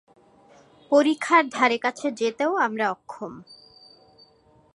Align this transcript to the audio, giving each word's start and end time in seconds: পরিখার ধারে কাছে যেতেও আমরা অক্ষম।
পরিখার 0.91 1.43
ধারে 1.49 1.77
কাছে 1.77 2.07
যেতেও 2.11 2.51
আমরা 2.57 2.85
অক্ষম। 2.91 3.33